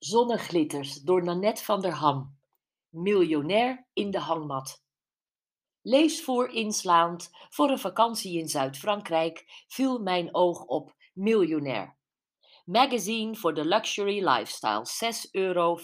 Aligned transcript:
Zonneglitters 0.00 0.94
door 0.94 1.22
Nanette 1.22 1.64
van 1.64 1.80
der 1.80 1.92
Ham. 1.92 2.38
Miljonair 2.88 3.86
in 3.92 4.10
de 4.10 4.18
hangmat. 4.18 4.82
Leesvoer 5.82 6.48
inslaand 6.48 7.30
voor 7.48 7.70
een 7.70 7.78
vakantie 7.78 8.38
in 8.38 8.48
Zuid-Frankrijk 8.48 9.64
viel 9.68 9.98
mijn 9.98 10.34
oog 10.34 10.64
op 10.64 10.94
Miljonair. 11.12 11.98
Magazine 12.64 13.36
voor 13.36 13.54
de 13.54 13.64
luxury 13.64 14.28
lifestyle, 14.28 14.86
6,95 15.24 15.30
euro. 15.30 15.78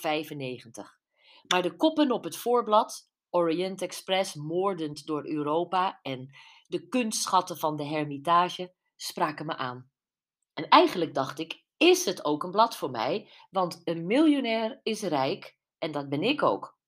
Maar 1.49 1.63
de 1.63 1.77
koppen 1.77 2.11
op 2.11 2.25
het 2.25 2.37
voorblad, 2.37 3.11
Orient 3.31 3.83
Express 3.83 4.35
moordend 4.35 5.07
door 5.07 5.27
Europa 5.27 5.99
en 6.03 6.37
de 6.67 6.89
kunstschatten 6.89 7.59
van 7.59 7.77
de 7.77 7.85
Hermitage, 7.85 8.75
spraken 8.95 9.47
me 9.47 9.57
aan. 9.57 9.91
En 10.53 10.69
eigenlijk 10.69 11.15
dacht 11.15 11.39
ik, 11.39 11.66
is 11.77 12.05
het 12.05 12.25
ook 12.25 12.43
een 12.43 12.51
blad 12.51 12.77
voor 12.77 12.91
mij, 12.91 13.31
want 13.51 13.81
een 13.85 14.07
miljonair 14.07 14.81
is 14.83 15.03
rijk 15.03 15.59
en 15.79 15.93
dat 15.93 16.09
ben 16.09 16.23
ik 16.23 16.43
ook. 16.43 16.79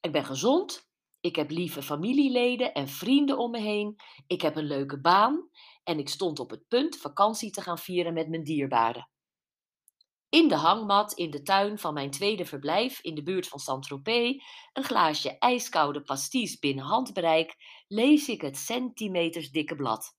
Ik 0.00 0.12
ben 0.12 0.24
gezond, 0.24 0.88
ik 1.20 1.36
heb 1.36 1.50
lieve 1.50 1.82
familieleden 1.82 2.74
en 2.74 2.88
vrienden 2.88 3.38
om 3.38 3.50
me 3.50 3.60
heen, 3.60 3.96
ik 4.26 4.42
heb 4.42 4.56
een 4.56 4.66
leuke 4.66 5.00
baan 5.00 5.50
en 5.84 5.98
ik 5.98 6.08
stond 6.08 6.38
op 6.38 6.50
het 6.50 6.68
punt 6.68 6.96
vakantie 6.96 7.50
te 7.50 7.60
gaan 7.60 7.78
vieren 7.78 8.14
met 8.14 8.28
mijn 8.28 8.44
dierbaren. 8.44 9.10
In 10.28 10.48
de 10.48 10.56
hangmat 10.56 11.12
in 11.12 11.30
de 11.30 11.42
tuin 11.42 11.78
van 11.78 11.94
mijn 11.94 12.10
tweede 12.10 12.44
verblijf 12.44 13.00
in 13.00 13.14
de 13.14 13.22
buurt 13.22 13.48
van 13.48 13.58
Saint-Tropez, 13.58 14.42
een 14.72 14.84
glaasje 14.84 15.38
ijskoude 15.38 16.02
pasties 16.02 16.58
binnen 16.58 16.84
handbereik, 16.84 17.54
lees 17.88 18.28
ik 18.28 18.40
het 18.40 18.56
centimeters 18.56 19.50
dikke 19.50 19.76
blad. 19.76 20.16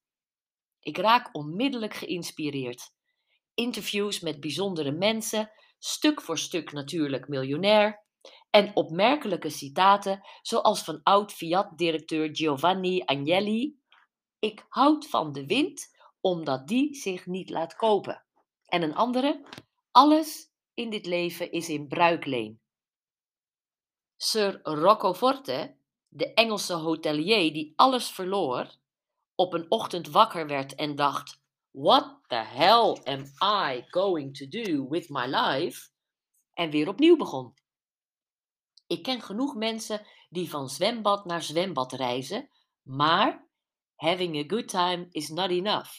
Ik 0.79 0.98
raak 0.98 1.29
onmiddellijk 1.31 1.93
geïnspireerd 1.93 2.95
interviews 3.58 4.20
met 4.20 4.40
bijzondere 4.40 4.91
mensen, 4.91 5.52
stuk 5.80 6.22
voor 6.22 6.38
stuk 6.38 6.72
natuurlijk 6.72 7.27
miljonair, 7.27 8.05
en 8.49 8.76
opmerkelijke 8.76 9.49
citaten, 9.49 10.22
zoals 10.41 10.84
van 10.84 10.99
oud-Fiat-directeur 11.04 12.30
Giovanni 12.32 13.02
Agnelli: 13.05 13.80
Ik 14.40 14.66
houd 14.70 15.08
van 15.08 15.32
de 15.32 15.46
wind 15.46 15.96
omdat 16.22 16.68
die 16.68 16.96
zich 16.96 17.26
niet 17.26 17.49
laat 17.49 17.76
kopen. 17.76 18.26
En 18.66 18.82
een 18.82 18.96
andere: 18.96 19.46
Alles 19.92 20.52
in 20.74 20.90
dit 20.90 21.05
leven 21.05 21.52
is 21.52 21.70
in 21.70 21.88
bruikleen. 21.88 22.62
Sir 24.16 24.60
Roccoforte, 24.64 25.77
de 26.08 26.34
Engelse 26.34 26.74
hotelier 26.74 27.54
die 27.54 27.74
alles 27.76 28.10
verloor, 28.10 28.76
op 29.36 29.54
een 29.54 29.71
ochtend 29.71 30.08
wakker 30.08 30.48
werd 30.48 30.76
en 30.76 30.96
dacht: 30.96 31.42
What 31.80 32.24
the 32.30 32.44
hell 32.44 32.98
am 33.06 33.26
I 33.40 33.86
going 33.92 34.34
to 34.34 34.48
do 34.48 34.88
with 34.90 35.10
my 35.10 35.28
life? 35.28 35.90
En 36.54 36.70
weer 36.70 36.88
opnieuw 36.88 37.18
begon. 37.18 37.54
Ik 38.88 39.04
ken 39.04 39.22
genoeg 39.22 39.56
mensen 39.56 40.05
die 40.30 40.50
van 40.50 40.70
zwembad 40.70 41.26
naar 41.26 41.42
zwembad 41.42 41.94
reizen, 41.94 42.50
maar 42.82 43.50
having 43.96 44.38
a 44.38 44.55
good 44.55 44.68
time 44.68 45.08
is 45.10 45.30
not 45.30 45.50
enough. 45.50 45.90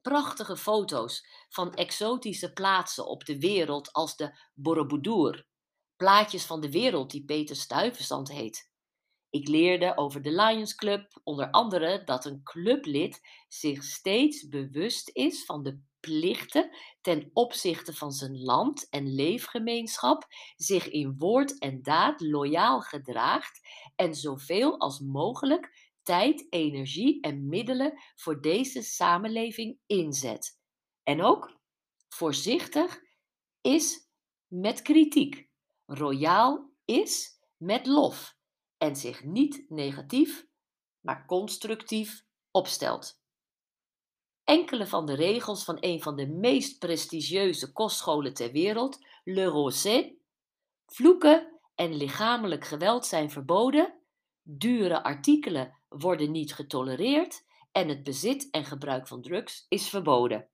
Prachtige 0.00 0.56
foto's 0.56 1.26
van 1.48 1.74
exotische 1.74 2.52
plaatsen 2.52 3.06
op 3.06 3.24
de 3.24 3.38
wereld 3.38 3.92
als 3.92 4.16
de 4.16 4.38
Borobudur. 4.54 5.46
Plaatjes 5.96 6.44
van 6.44 6.60
de 6.60 6.70
wereld 6.70 7.10
die 7.10 7.24
Peter 7.24 7.56
Stuyvesant 7.56 8.28
heet. 8.28 8.70
Ik 9.36 9.48
leerde 9.48 9.96
over 9.96 10.22
de 10.22 10.30
Lions 10.30 10.74
Club 10.74 11.20
onder 11.24 11.50
andere 11.50 12.04
dat 12.04 12.24
een 12.24 12.42
clublid 12.42 13.20
zich 13.48 13.82
steeds 13.82 14.48
bewust 14.48 15.10
is 15.12 15.44
van 15.44 15.62
de 15.62 15.80
plichten 16.00 16.76
ten 17.00 17.30
opzichte 17.32 17.94
van 17.94 18.12
zijn 18.12 18.42
land 18.42 18.88
en 18.88 19.14
leefgemeenschap, 19.14 20.26
zich 20.56 20.88
in 20.88 21.14
woord 21.18 21.58
en 21.58 21.82
daad 21.82 22.20
loyaal 22.20 22.80
gedraagt 22.80 23.60
en 23.96 24.14
zoveel 24.14 24.80
als 24.80 25.00
mogelijk 25.00 25.94
tijd, 26.02 26.46
energie 26.50 27.20
en 27.20 27.48
middelen 27.48 28.02
voor 28.14 28.40
deze 28.40 28.82
samenleving 28.82 29.78
inzet. 29.86 30.58
En 31.02 31.22
ook 31.22 31.58
voorzichtig 32.08 33.00
is 33.60 34.08
met 34.46 34.82
kritiek, 34.82 35.48
royaal 35.86 36.70
is 36.84 37.40
met 37.56 37.86
lof 37.86 38.35
en 38.78 38.96
zich 38.96 39.24
niet 39.24 39.64
negatief, 39.68 40.46
maar 41.00 41.26
constructief 41.26 42.24
opstelt. 42.50 43.20
Enkele 44.44 44.86
van 44.86 45.06
de 45.06 45.14
regels 45.14 45.64
van 45.64 45.76
een 45.80 46.02
van 46.02 46.16
de 46.16 46.26
meest 46.26 46.78
prestigieuze 46.78 47.72
kostscholen 47.72 48.34
ter 48.34 48.52
wereld, 48.52 49.06
Le 49.24 49.44
Rosé, 49.44 50.16
vloeken 50.86 51.60
en 51.74 51.94
lichamelijk 51.94 52.64
geweld 52.64 53.06
zijn 53.06 53.30
verboden, 53.30 53.94
dure 54.42 55.02
artikelen 55.02 55.80
worden 55.88 56.30
niet 56.30 56.54
getolereerd 56.54 57.44
en 57.72 57.88
het 57.88 58.02
bezit 58.02 58.50
en 58.50 58.64
gebruik 58.64 59.06
van 59.06 59.22
drugs 59.22 59.66
is 59.68 59.88
verboden. 59.88 60.48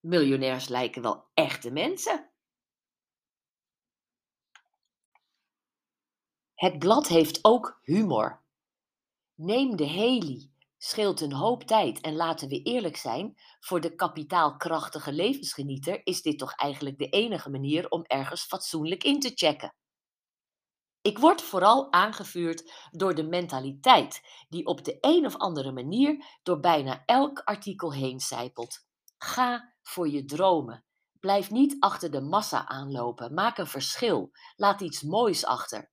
Miljonairs 0.00 0.68
lijken 0.68 1.02
wel 1.02 1.24
echte 1.34 1.70
mensen. 1.70 2.30
Het 6.54 6.78
blad 6.78 7.08
heeft 7.08 7.38
ook 7.44 7.78
humor. 7.82 8.42
Neem 9.34 9.76
de 9.76 9.86
heli, 9.86 10.52
scheelt 10.78 11.20
een 11.20 11.32
hoop 11.32 11.62
tijd 11.62 12.00
en 12.00 12.16
laten 12.16 12.48
we 12.48 12.62
eerlijk 12.62 12.96
zijn, 12.96 13.34
voor 13.60 13.80
de 13.80 13.94
kapitaalkrachtige 13.94 15.12
levensgenieter 15.12 16.06
is 16.06 16.22
dit 16.22 16.38
toch 16.38 16.54
eigenlijk 16.54 16.98
de 16.98 17.08
enige 17.08 17.50
manier 17.50 17.88
om 17.88 18.04
ergens 18.04 18.42
fatsoenlijk 18.42 19.04
in 19.04 19.20
te 19.20 19.32
checken. 19.34 19.74
Ik 21.00 21.18
word 21.18 21.42
vooral 21.42 21.92
aangevuurd 21.92 22.72
door 22.90 23.14
de 23.14 23.24
mentaliteit 23.24 24.20
die 24.48 24.66
op 24.66 24.84
de 24.84 24.98
een 25.00 25.26
of 25.26 25.36
andere 25.36 25.72
manier 25.72 26.38
door 26.42 26.60
bijna 26.60 27.02
elk 27.04 27.38
artikel 27.38 27.92
heen 27.92 28.20
zijpelt. 28.20 28.86
Ga 29.18 29.74
voor 29.82 30.08
je 30.08 30.24
dromen. 30.24 30.84
Blijf 31.20 31.50
niet 31.50 31.76
achter 31.80 32.10
de 32.10 32.20
massa 32.20 32.68
aanlopen. 32.68 33.34
Maak 33.34 33.58
een 33.58 33.66
verschil. 33.66 34.30
Laat 34.56 34.80
iets 34.80 35.02
moois 35.02 35.44
achter. 35.44 35.92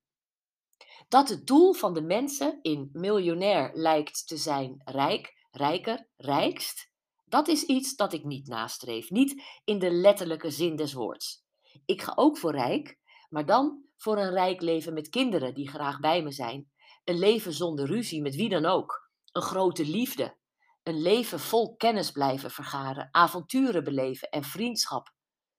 Dat 1.12 1.28
het 1.28 1.46
doel 1.46 1.72
van 1.72 1.94
de 1.94 2.02
mensen 2.02 2.58
in 2.62 2.88
miljonair 2.92 3.70
lijkt 3.74 4.26
te 4.26 4.36
zijn 4.36 4.80
rijk, 4.84 5.46
rijker, 5.50 6.08
rijkst, 6.16 6.90
dat 7.24 7.48
is 7.48 7.62
iets 7.62 7.96
dat 7.96 8.12
ik 8.12 8.24
niet 8.24 8.46
nastreef. 8.48 9.10
Niet 9.10 9.42
in 9.64 9.78
de 9.78 9.90
letterlijke 9.90 10.50
zin 10.50 10.76
des 10.76 10.92
woords. 10.92 11.44
Ik 11.84 12.02
ga 12.02 12.12
ook 12.14 12.38
voor 12.38 12.52
rijk, 12.52 12.98
maar 13.28 13.46
dan 13.46 13.84
voor 13.96 14.18
een 14.18 14.30
rijk 14.30 14.60
leven 14.60 14.92
met 14.92 15.08
kinderen 15.08 15.54
die 15.54 15.68
graag 15.68 16.00
bij 16.00 16.22
me 16.22 16.30
zijn. 16.30 16.70
Een 17.04 17.18
leven 17.18 17.52
zonder 17.52 17.86
ruzie 17.86 18.22
met 18.22 18.34
wie 18.34 18.48
dan 18.48 18.64
ook. 18.64 19.10
Een 19.32 19.42
grote 19.42 19.86
liefde. 19.86 20.36
Een 20.82 21.02
leven 21.02 21.40
vol 21.40 21.76
kennis 21.76 22.10
blijven 22.10 22.50
vergaren, 22.50 23.08
avonturen 23.10 23.84
beleven 23.84 24.28
en 24.28 24.44
vriendschap. 24.44 25.14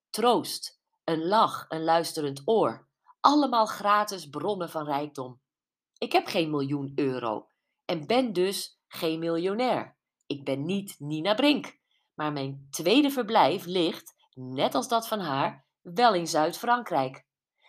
Troost, 0.10 0.82
een 1.04 1.26
lach, 1.26 1.66
een 1.70 1.84
luisterend 1.84 2.42
oor. 2.46 2.92
Allemaal 3.26 3.66
gratis 3.66 4.30
bronnen 4.30 4.70
van 4.70 4.86
rijkdom. 4.86 5.42
Ik 5.98 6.12
heb 6.12 6.28
geen 6.28 6.50
miljoen 6.50 6.92
euro 6.96 7.48
en 7.86 8.08
ben 8.08 8.34
dus 8.34 8.80
geen 8.88 9.20
miljonair. 9.20 9.98
Ik 10.26 10.44
ben 10.44 10.66
niet 10.66 10.96
Nina 11.00 11.34
Brink, 11.34 11.80
maar 12.14 12.32
mijn 12.32 12.68
tweede 12.70 13.10
verblijf 13.10 13.66
ligt, 13.66 14.16
net 14.34 14.76
als 14.76 14.88
dat 14.88 15.08
van 15.08 15.20
haar, 15.20 15.66
wel 15.82 16.14
in 16.14 16.28
Zuid-Frankrijk. 16.28 17.26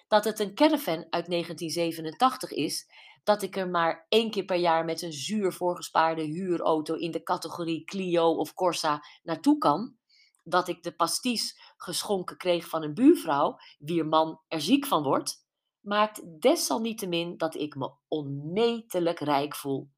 Dat 0.09 0.25
het 0.25 0.39
een 0.39 0.55
caravan 0.55 1.07
uit 1.11 1.27
1987 1.27 2.51
is, 2.51 2.91
dat 3.25 3.43
ik 3.43 3.57
er 3.57 3.69
maar 3.69 4.07
één 4.09 4.31
keer 4.31 4.45
per 4.45 4.59
jaar 4.59 4.85
met 4.85 5.03
een 5.03 5.13
zuur 5.13 5.53
voorgespaarde 5.53 6.23
huurauto 6.23 6.95
in 6.95 7.11
de 7.11 7.23
categorie 7.23 7.85
Clio 7.85 8.31
of 8.31 8.55
Corsa 8.55 9.01
naartoe 9.23 9.59
kan, 9.59 9.97
dat 10.43 10.69
ik 10.69 10.83
de 10.83 10.95
pasties 10.95 11.73
geschonken 11.77 12.37
kreeg 12.37 12.69
van 12.69 12.83
een 12.83 12.95
buurvrouw, 12.95 13.57
wier 13.79 14.07
man 14.07 14.41
er 14.49 14.61
ziek 14.61 14.87
van 14.87 15.03
wordt, 15.03 15.44
maakt 15.85 16.41
desalniettemin 16.41 17.37
dat 17.37 17.55
ik 17.55 17.75
me 17.75 17.93
onmetelijk 18.09 19.19
rijk 19.19 19.57
voel. 19.57 19.91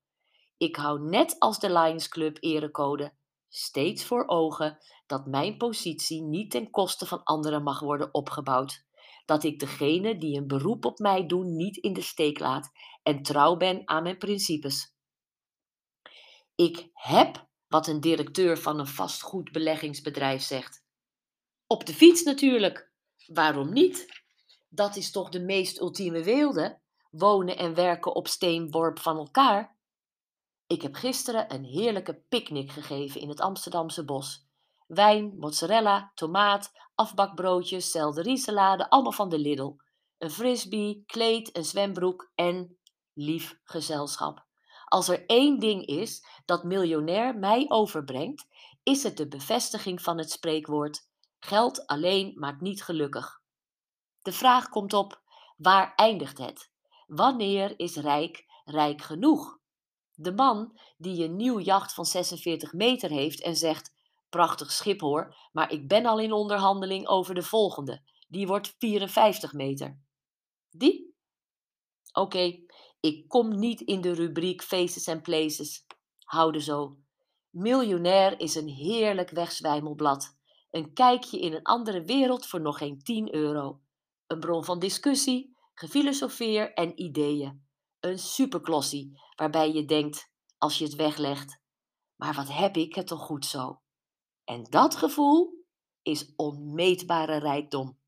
Ik 0.57 0.77
hou 0.77 1.09
net 1.09 1.39
als 1.39 1.59
de 1.59 1.73
Lions 1.73 2.09
Club 2.09 2.37
erecode 2.41 3.15
steeds 3.49 4.05
voor 4.05 4.27
ogen 4.27 4.79
dat 5.07 5.27
mijn 5.27 5.57
positie 5.57 6.23
niet 6.23 6.51
ten 6.51 6.71
koste 6.71 7.07
van 7.07 7.23
anderen 7.23 7.63
mag 7.63 7.81
worden 7.81 8.15
opgebouwd. 8.15 8.85
Dat 9.25 9.45
ik 9.45 9.59
degene 9.59 10.19
die 10.19 10.37
een 10.37 10.47
beroep 10.47 10.85
op 10.85 10.99
mij 10.99 11.27
doen 11.27 11.57
niet 11.57 11.77
in 11.77 11.93
de 11.93 12.01
steek 12.01 12.39
laat 12.39 12.71
en 13.03 13.23
trouw 13.23 13.57
ben 13.57 13.83
aan 13.85 14.03
mijn 14.03 14.19
principes. 14.19 14.95
Ik 16.55 16.91
heb 16.93 17.49
wat 17.69 17.87
een 17.87 18.01
directeur 18.01 18.59
van 18.59 18.79
een 18.79 18.87
vastgoedbeleggingsbedrijf 18.87 20.43
zegt. 20.43 20.85
Op 21.67 21.87
de 21.87 21.95
fiets 21.95 22.23
natuurlijk. 22.23 22.93
Waarom 23.27 23.73
niet? 23.73 24.25
Dat 24.77 24.97
is 24.97 25.11
toch 25.11 25.29
de 25.29 25.41
meest 25.41 25.81
ultieme 25.81 26.23
weelde? 26.23 26.79
Wonen 27.11 27.57
en 27.57 27.75
werken 27.75 28.15
op 28.15 28.29
steenworp 28.29 28.99
van 28.99 29.17
elkaar? 29.17 29.77
Ik 30.67 30.83
heb 30.83 30.95
gisteren 30.95 31.55
een 31.55 31.65
heerlijke 31.65 32.23
picknick 32.29 32.71
gegeven 32.71 33.21
in 33.21 33.29
het 33.29 33.41
Amsterdamse 33.41 34.05
bos. 34.05 34.47
Wijn, 34.87 35.37
mozzarella, 35.39 36.13
tomaat, 36.15 36.73
afbakbroodjes, 36.95 37.91
selderiesalade, 37.91 38.91
allemaal 38.91 39.13
van 39.13 39.29
de 39.29 39.39
Lidl. 39.39 39.77
Een 40.19 40.31
frisbee, 40.31 41.03
kleed, 41.07 41.57
een 41.57 41.65
zwembroek 41.65 42.31
en 42.35 42.79
lief 43.13 43.59
gezelschap. 43.65 44.45
Als 44.85 45.09
er 45.09 45.27
één 45.27 45.59
ding 45.59 45.87
is 45.87 46.27
dat 46.45 46.65
miljonair 46.65 47.39
mij 47.39 47.65
overbrengt, 47.69 48.47
is 48.83 49.03
het 49.03 49.17
de 49.17 49.29
bevestiging 49.29 50.03
van 50.03 50.19
het 50.19 50.31
spreekwoord: 50.31 51.09
geld 51.39 51.87
alleen 51.87 52.33
maakt 52.35 52.61
niet 52.61 52.83
gelukkig. 52.83 53.45
De 54.27 54.33
vraag 54.33 54.69
komt 54.69 54.93
op: 54.93 55.23
waar 55.57 55.95
eindigt 55.95 56.39
het? 56.39 56.71
Wanneer 57.07 57.79
is 57.79 57.97
rijk 57.97 58.45
rijk 58.65 59.03
genoeg? 59.03 59.59
De 60.15 60.33
man 60.33 60.79
die 60.97 61.25
een 61.25 61.37
nieuw 61.37 61.61
jacht 61.61 61.95
van 61.95 62.05
46 62.05 62.73
meter 62.73 63.11
heeft 63.11 63.43
en 63.43 63.57
zegt: 63.57 63.95
Prachtig 64.29 64.73
schip 64.73 65.01
hoor, 65.01 65.37
maar 65.53 65.73
ik 65.73 65.89
ben 65.89 66.07
al 66.07 66.21
in 66.21 66.33
onderhandeling 66.33 67.07
over 67.07 67.35
de 67.35 67.43
volgende. 67.43 68.03
Die 68.29 68.47
wordt 68.47 68.75
54 68.79 69.53
meter. 69.53 70.01
Die? 70.71 71.15
Oké, 72.13 72.59
ik 73.01 73.29
kom 73.29 73.59
niet 73.59 73.81
in 73.81 74.01
de 74.01 74.13
rubriek 74.13 74.63
Faces 74.63 75.09
and 75.09 75.23
Places. 75.23 75.87
Houden 76.19 76.63
zo. 76.63 76.97
Miljonair 77.51 78.41
is 78.41 78.55
een 78.55 78.69
heerlijk 78.69 79.31
wegzwijmelblad. 79.31 80.37
Een 80.71 80.93
kijkje 80.93 81.41
in 81.41 81.53
een 81.53 81.63
andere 81.63 82.03
wereld 82.03 82.47
voor 82.47 82.61
nog 82.61 82.79
geen 82.79 82.99
10 83.03 83.35
euro. 83.35 83.81
Een 84.27 84.41
bron 84.41 84.65
van 84.65 84.79
discussie, 84.79 85.57
gefilosofeer 85.75 86.73
en 86.73 87.01
ideeën. 87.03 87.67
Een 88.01 88.19
superklossie 88.19 89.21
waarbij 89.37 89.73
je 89.73 89.85
denkt, 89.85 90.31
als 90.59 90.79
je 90.79 90.85
het 90.85 90.95
weglegt, 90.95 91.61
maar 92.17 92.35
wat 92.35 92.53
heb 92.53 92.77
ik 92.77 92.95
het 92.95 93.07
toch 93.07 93.21
goed 93.21 93.47
zo. 93.47 93.81
En 94.45 94.65
dat 94.65 94.97
gevoel 94.97 95.65
is 96.03 96.33
onmeetbare 96.37 97.37
rijkdom. 97.37 97.99